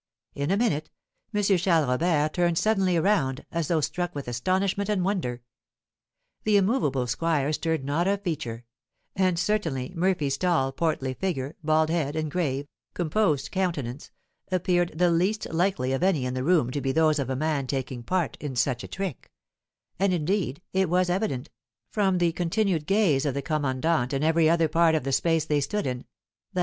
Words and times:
In 0.33 0.49
a 0.49 0.57
minute, 0.57 0.89
M. 1.31 1.43
Charles 1.43 1.87
Robert 1.87 2.33
turned 2.33 2.57
suddenly 2.57 2.97
around, 2.97 3.45
as 3.51 3.67
though 3.67 3.81
struck 3.81 4.15
with 4.15 4.27
astonishment 4.27 4.89
and 4.89 5.05
wonder. 5.05 5.43
The 6.43 6.57
immovable 6.57 7.05
squire 7.05 7.53
stirred 7.53 7.83
not 7.85 8.07
a 8.07 8.17
feature; 8.17 8.65
and 9.15 9.37
certainly 9.37 9.93
Murphy's 9.95 10.39
tall, 10.39 10.71
portly 10.71 11.13
figure, 11.13 11.55
bald 11.63 11.91
head, 11.91 12.15
and 12.15 12.31
grave, 12.31 12.65
composed 12.95 13.51
countenance, 13.51 14.09
appeared 14.51 14.97
the 14.97 15.11
least 15.11 15.47
likely 15.51 15.93
of 15.93 16.01
any 16.01 16.25
in 16.25 16.33
the 16.33 16.43
room 16.43 16.71
to 16.71 16.81
be 16.81 16.91
those 16.91 17.19
of 17.19 17.29
a 17.29 17.35
man 17.35 17.67
taking 17.67 18.01
part 18.01 18.37
in 18.39 18.55
such 18.55 18.83
a 18.83 18.87
trick; 18.87 19.29
and, 19.99 20.11
indeed, 20.15 20.63
it 20.73 20.89
was 20.89 21.11
evident, 21.11 21.47
from 21.91 22.17
the 22.17 22.31
continued 22.31 22.87
gaze 22.87 23.23
of 23.23 23.35
the 23.35 23.43
commandant 23.43 24.13
in 24.13 24.23
every 24.23 24.49
other 24.49 24.67
part 24.67 24.95
of 24.95 25.03
the 25.03 25.11
space 25.11 25.45
they 25.45 25.61
stood 25.61 25.85
in, 25.85 26.05
that 26.53 26.59
M. 26.59 26.59